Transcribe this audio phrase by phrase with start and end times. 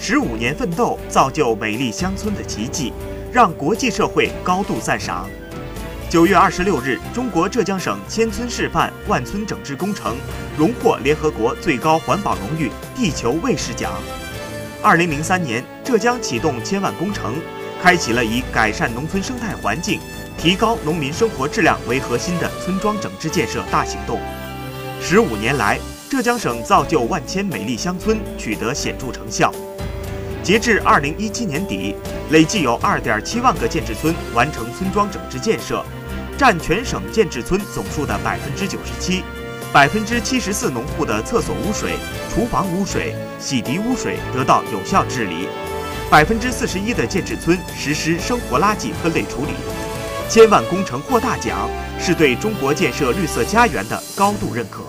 [0.00, 2.92] 十五年奋斗造就美丽乡村的奇迹，
[3.32, 5.28] 让国际社会高度赞赏。
[6.08, 10.16] 九月二十六日，中国浙江省千村示范万村整治工程
[10.56, 13.92] 荣获联合国最高环保荣誉“地球卫士奖”。
[14.80, 17.34] 二零零三年，浙江启动千万工程，
[17.82, 20.00] 开启了以改善农村生态环境、
[20.38, 24.20] 提高农民生活质量为核心的村庄整治建设大行动。
[25.02, 25.78] 十五年来，
[26.08, 29.52] 浙江省造就万千美丽乡村取得显著成效。
[30.42, 31.94] 截至二零一七年底，
[32.30, 35.84] 累计有二点七万个建制村完成村庄整治建设。
[36.38, 39.24] 占全省建制村总数的百分之九十七，
[39.72, 41.96] 百分之七十四农户的厕所污水、
[42.32, 45.48] 厨房污水、洗涤污水得到有效治理，
[46.08, 49.52] 百分之四十一的建制村实施生活垃圾分类处理。
[50.28, 51.68] 千万工程获大奖，
[51.98, 54.84] 是对中国建设绿色家园的高度认可。